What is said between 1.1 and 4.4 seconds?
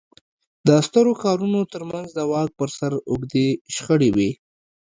ښارونو ترمنځ د واک پر سر اوږدې شخړې وې